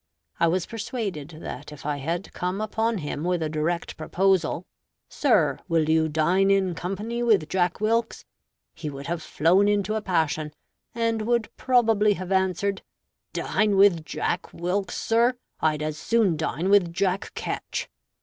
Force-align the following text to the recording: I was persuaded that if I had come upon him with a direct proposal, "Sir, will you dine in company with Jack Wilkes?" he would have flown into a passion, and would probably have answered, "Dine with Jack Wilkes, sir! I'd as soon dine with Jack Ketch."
I 0.39 0.47
was 0.47 0.65
persuaded 0.65 1.27
that 1.41 1.71
if 1.71 1.85
I 1.85 1.97
had 1.97 2.33
come 2.33 2.59
upon 2.59 2.97
him 2.97 3.23
with 3.23 3.43
a 3.43 3.49
direct 3.49 3.97
proposal, 3.97 4.65
"Sir, 5.07 5.59
will 5.67 5.87
you 5.91 6.09
dine 6.09 6.49
in 6.49 6.73
company 6.73 7.21
with 7.21 7.47
Jack 7.47 7.79
Wilkes?" 7.79 8.25
he 8.73 8.89
would 8.89 9.05
have 9.05 9.21
flown 9.21 9.67
into 9.67 9.93
a 9.93 10.01
passion, 10.01 10.55
and 10.95 11.21
would 11.27 11.55
probably 11.55 12.13
have 12.13 12.31
answered, 12.31 12.81
"Dine 13.31 13.75
with 13.77 14.03
Jack 14.03 14.51
Wilkes, 14.51 14.97
sir! 14.97 15.35
I'd 15.59 15.83
as 15.83 15.99
soon 15.99 16.35
dine 16.35 16.71
with 16.71 16.91
Jack 16.91 17.31
Ketch." 17.35 17.87